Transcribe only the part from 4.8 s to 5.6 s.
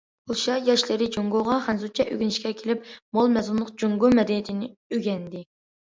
ئۆگەندى.